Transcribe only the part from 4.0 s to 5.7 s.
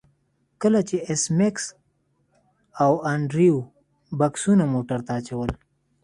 بکسونه موټر ته اچول